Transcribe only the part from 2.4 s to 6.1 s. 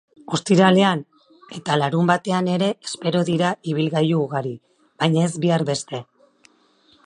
ere espero dira ibilgailu ugari, baina ez bihar beste.